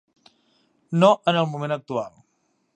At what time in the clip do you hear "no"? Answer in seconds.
1.03-1.11